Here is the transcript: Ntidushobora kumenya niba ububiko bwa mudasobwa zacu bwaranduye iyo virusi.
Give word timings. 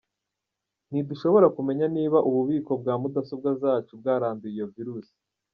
Ntidushobora 0.89 1.47
kumenya 1.55 1.85
niba 1.95 2.17
ububiko 2.29 2.71
bwa 2.81 2.93
mudasobwa 3.01 3.49
zacu 3.61 3.91
bwaranduye 3.99 4.53
iyo 4.57 4.67
virusi. 4.75 5.13